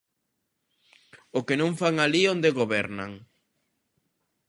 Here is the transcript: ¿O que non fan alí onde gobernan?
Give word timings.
¿O 1.37 1.39
que 1.47 1.55
non 1.61 1.71
fan 1.79 1.95
alí 1.99 2.23
onde 2.33 2.55
gobernan? 2.59 3.11